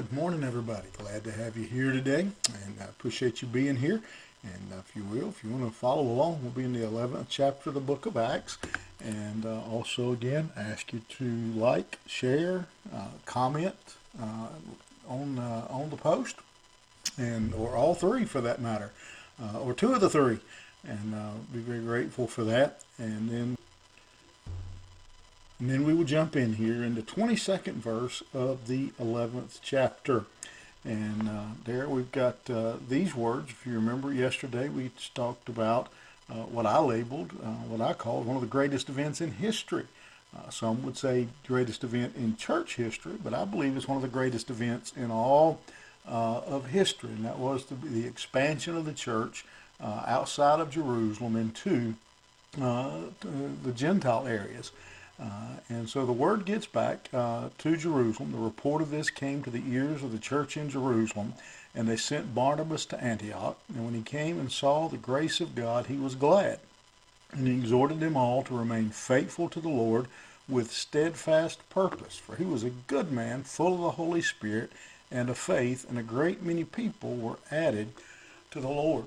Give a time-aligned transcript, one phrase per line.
[0.00, 0.88] Good morning, everybody.
[0.96, 4.00] Glad to have you here today, and I appreciate you being here.
[4.42, 6.78] And uh, if you will, if you want to follow along, we'll be in the
[6.78, 8.56] 11th chapter of the book of Acts.
[9.04, 13.76] And uh, also, again, ask you to like, share, uh, comment
[14.18, 14.48] uh,
[15.06, 16.36] on uh, on the post,
[17.18, 18.92] and or all three for that matter,
[19.38, 20.38] uh, or two of the three,
[20.88, 21.14] and
[21.52, 22.80] be very grateful for that.
[22.96, 23.58] And then
[25.60, 30.24] and then we will jump in here in the 22nd verse of the 11th chapter.
[30.86, 33.50] And uh, there we've got uh, these words.
[33.50, 35.88] If you remember yesterday, we talked about
[36.30, 39.84] uh, what I labeled, uh, what I called one of the greatest events in history.
[40.34, 44.02] Uh, some would say greatest event in church history, but I believe it's one of
[44.02, 45.60] the greatest events in all
[46.08, 49.44] uh, of history, and that was the, the expansion of the church
[49.82, 51.94] outside of Jerusalem into
[52.56, 54.70] the Gentile areas.
[55.20, 58.32] Uh, and so the word gets back uh, to Jerusalem.
[58.32, 61.34] The report of this came to the ears of the church in Jerusalem,
[61.74, 63.58] and they sent Barnabas to Antioch.
[63.68, 66.58] And when he came and saw the grace of God, he was glad.
[67.32, 70.06] And he exhorted them all to remain faithful to the Lord
[70.48, 72.16] with steadfast purpose.
[72.16, 74.72] For he was a good man, full of the Holy Spirit
[75.10, 77.88] and of faith, and a great many people were added
[78.52, 79.04] to the Lord.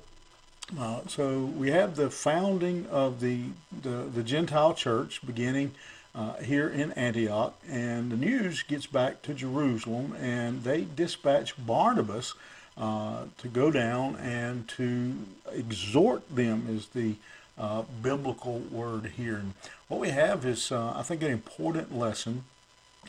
[0.79, 3.41] Uh, so we have the founding of the,
[3.81, 5.71] the, the Gentile church beginning
[6.15, 12.35] uh, here in Antioch, and the news gets back to Jerusalem, and they dispatch Barnabas
[12.77, 15.15] uh, to go down and to
[15.51, 17.15] exhort them, is the
[17.57, 19.37] uh, biblical word here.
[19.37, 19.53] And
[19.87, 22.43] what we have is, uh, I think, an important lesson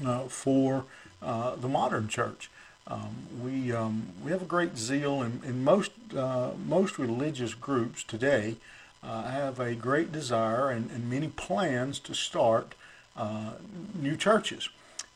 [0.04, 0.84] uh, for
[1.22, 2.50] uh, the modern church.
[2.86, 5.92] Um, we um, we have a great zeal, and most
[6.66, 8.56] most religious groups today
[9.02, 12.74] have a great desire and, and many plans to start
[13.16, 13.52] uh,
[13.94, 14.68] new churches.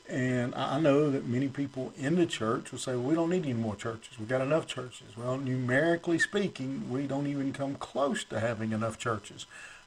[0.08, 3.44] And I know that many people in the church will say, well, we don't need
[3.44, 4.18] any more churches.
[4.18, 5.16] We've got enough churches.
[5.16, 9.44] Well, numerically speaking, we don't even come close to having enough churches.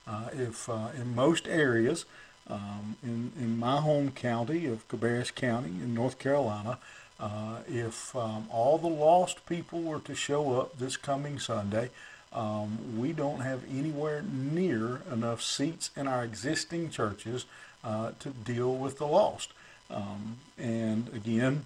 [0.07, 2.05] Uh, if uh, in most areas,
[2.47, 6.77] um, in, in my home county of Cabarrus County in North Carolina,
[7.19, 11.89] uh, if um, all the lost people were to show up this coming Sunday,
[12.33, 17.45] um, we don't have anywhere near enough seats in our existing churches
[17.83, 19.49] uh, to deal with the lost.
[19.89, 21.65] Um, and again,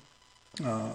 [0.64, 0.92] uh,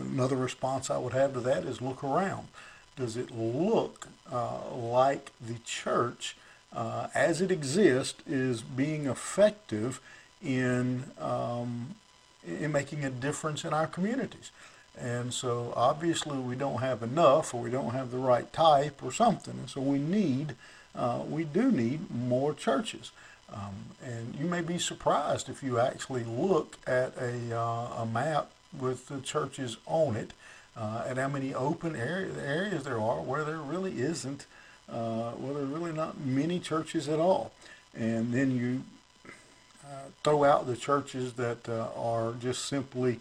[0.00, 2.48] another response I would have to that is look around.
[2.96, 6.36] Does it look uh, like the church,
[6.72, 10.00] uh, as it exists, is being effective
[10.42, 11.96] in um,
[12.46, 14.50] in making a difference in our communities?
[14.96, 19.10] And so obviously we don't have enough, or we don't have the right type, or
[19.12, 19.54] something.
[19.54, 20.54] And so we need,
[20.94, 23.10] uh, we do need more churches.
[23.52, 28.50] Um, and you may be surprised if you actually look at a, uh, a map
[28.78, 30.32] with the churches on it
[30.76, 34.46] uh, at how many open area, areas there are where there really isn't,
[34.90, 37.52] uh, where there are really not many churches at all.
[37.94, 38.82] And then you
[39.84, 43.20] uh, throw out the churches that uh, are just simply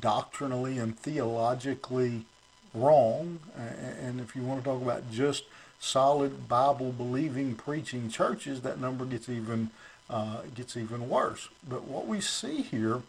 [0.00, 2.26] doctrinally and theologically
[2.74, 3.38] wrong.
[3.56, 5.44] And if you want to talk about just
[5.84, 9.70] solid Bible believing preaching churches, that number gets even
[10.08, 11.48] uh, gets even worse.
[11.68, 13.02] But what we see here,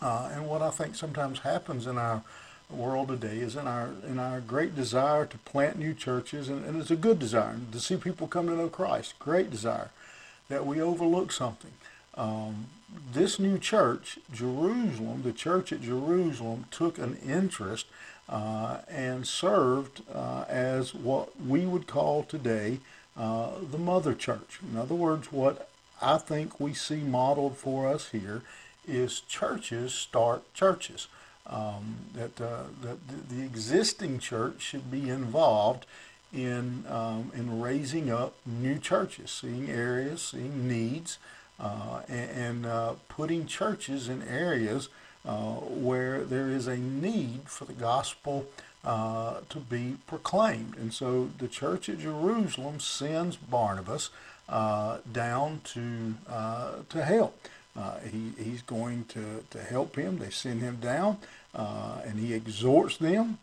[0.00, 2.22] uh, and what I think sometimes happens in our
[2.70, 6.80] world today, is in our in our great desire to plant new churches, and, and
[6.80, 9.18] it's a good desire to see people come to know Christ.
[9.18, 9.90] Great desire
[10.48, 11.72] that we overlook something.
[12.16, 12.66] Um,
[13.12, 17.86] this new church, Jerusalem, the church at Jerusalem, took an interest
[18.28, 22.78] uh, and served uh, as what we would call today
[23.16, 24.60] uh, the mother church.
[24.70, 25.68] In other words, what
[26.00, 28.42] I think we see modeled for us here
[28.86, 31.08] is churches start churches.
[31.46, 35.86] Um, that, uh, that the existing church should be involved
[36.32, 41.18] in, um, in raising up new churches, seeing areas, seeing needs,
[41.58, 44.88] uh, and, uh, putting churches in areas
[45.26, 48.46] uh, where there is a need for the gospel
[48.84, 50.76] uh, to be proclaimed.
[50.76, 54.10] And so the church at Jerusalem sends Barnabas
[54.48, 57.48] uh, down to, uh, to help.
[57.76, 60.18] Uh, he, he's going to, to help him.
[60.18, 61.18] They send him down
[61.54, 63.38] and he exhorts them.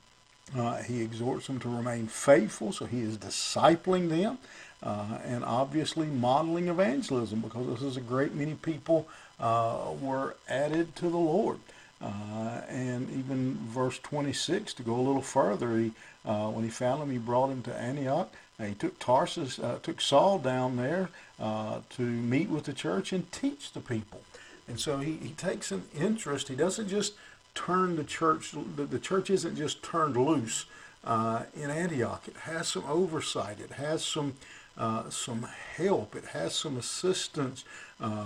[0.86, 4.38] he exhorts them to remain faithful, so he is discipling them.
[4.84, 9.08] Uh, and obviously modeling evangelism because this is a great many people
[9.40, 11.58] uh, were added to the Lord.
[12.02, 15.94] Uh, and even verse 26, to go a little further, he,
[16.26, 18.30] uh, when he found him, he brought him to Antioch.
[18.60, 21.10] he took Tarsus, uh, took Saul down there
[21.40, 24.22] uh, to meet with the church and teach the people.
[24.68, 26.50] And so he, he takes an interest.
[26.50, 27.14] He doesn't just
[27.56, 28.52] turn the church.
[28.52, 30.66] The, the church isn't just turned loose
[31.06, 32.24] in Antioch.
[32.28, 33.62] It has some oversight.
[33.62, 34.34] It has some
[34.78, 36.16] uh, some help.
[36.16, 37.64] It has some assistance
[38.02, 38.26] uh,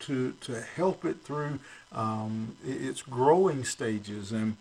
[0.00, 1.58] to to help it through
[1.92, 4.56] um, its growing stages, and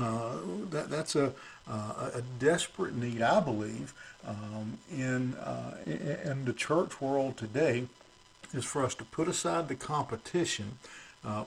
[0.00, 0.36] uh,
[0.70, 1.32] that that's a
[1.68, 3.94] a desperate need, I believe,
[4.26, 5.36] um, in
[5.86, 7.86] in the church world today,
[8.52, 10.78] is for us to put aside the competition,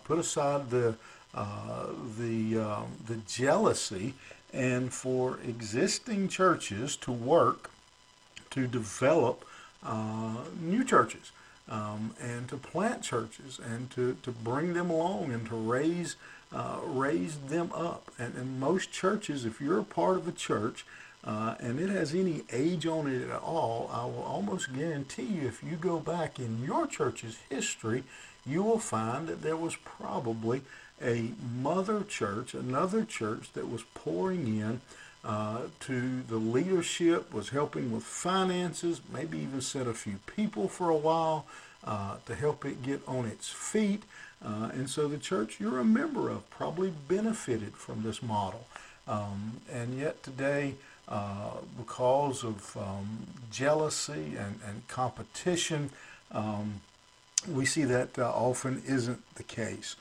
[0.05, 0.95] put aside the
[1.33, 1.87] uh,
[2.19, 4.13] the um, the jealousy
[4.53, 7.71] and for existing churches to work
[8.53, 9.45] to develop
[9.83, 11.31] uh, new churches
[11.69, 16.15] um, and to plant churches and to, to bring them along and to raise
[16.53, 18.11] uh, raise them up.
[18.19, 20.85] And, and most churches, if you're a part of a church
[21.23, 25.47] uh, and it has any age on it at all, I will almost guarantee you
[25.47, 28.03] if you go back in your church's history,
[28.45, 30.61] you will find that there was probably
[31.01, 34.81] a mother church, another church that was pouring in
[35.25, 40.89] uh, to the leadership, was helping with finances, maybe even sent a few people for
[40.89, 41.45] a while
[41.85, 44.03] uh, to help it get on its feet.
[44.43, 48.67] Uh, and so the church you're a member of probably benefited from this model.
[49.07, 50.75] Um, and yet today,
[51.07, 55.89] uh, because of um, jealousy and, and competition,
[56.31, 56.81] um,
[57.49, 59.95] we see that uh, often isn't the case.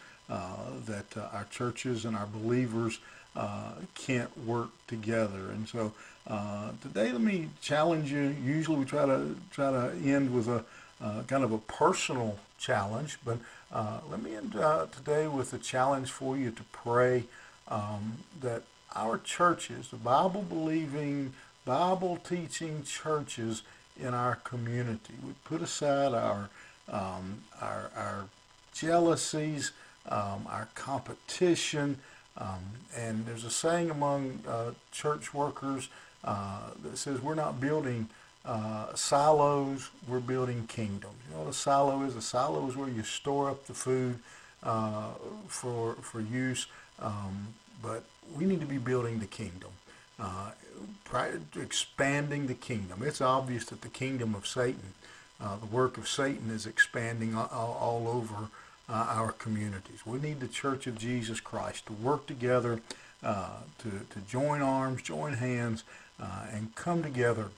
[0.87, 2.99] That our churches and our believers
[3.37, 5.51] uh, can't work together.
[5.53, 5.93] And so
[6.83, 8.35] today, let me challenge you.
[8.45, 10.65] Usually, we try to try to end with a
[11.27, 13.39] kind of a personal challenge, but
[14.11, 17.25] let me end today with a challenge for you to pray
[17.69, 18.63] um, that
[18.95, 21.33] our churches, the Bible believing,
[21.65, 23.63] Bible teaching churches
[23.99, 26.51] in our community, we put aside our
[26.89, 28.25] um, our, our
[28.75, 29.73] jealousies,
[30.09, 31.99] um, our competition.
[32.37, 32.61] Um,
[32.97, 35.89] and there's a saying among uh, church workers
[36.25, 38.09] uh, that says we're not building
[38.45, 41.15] uh, silos, we're building kingdoms.
[41.29, 42.17] You know what a silo is?
[42.17, 44.19] A silo is where you store up the food
[44.63, 45.11] uh,
[45.47, 46.67] for, for use,
[47.01, 47.49] um,
[47.83, 48.05] but
[48.37, 49.71] we need to be building the kingdom.
[50.19, 50.51] Uh,
[51.61, 53.03] expanding the kingdom.
[53.03, 54.95] It's obvious that the kingdom of Satan,
[55.41, 58.49] uh, the work of Satan, is expanding all, all over
[58.89, 60.05] uh, our communities.
[60.05, 62.81] We need the Church of Jesus Christ to work together,
[63.23, 65.85] uh, to, to join arms, join hands,
[66.21, 67.49] uh, and come together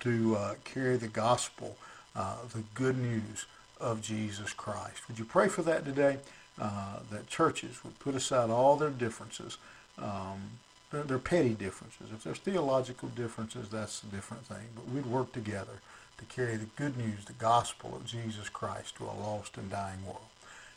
[0.00, 1.76] to uh, carry the gospel,
[2.14, 3.46] uh, the good news
[3.80, 5.08] of Jesus Christ.
[5.08, 6.18] Would you pray for that today?
[6.60, 9.56] Uh, that churches would put aside all their differences,
[9.98, 10.50] um,
[10.92, 12.10] their petty differences.
[12.12, 14.66] If there's theological differences, that's a different thing.
[14.74, 15.80] But we'd work together
[16.18, 20.04] to carry the good news, the gospel of Jesus Christ to a lost and dying
[20.04, 20.20] world.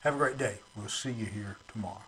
[0.04, 0.56] Have a great day.
[0.76, 2.02] We'll see you here tomorrow.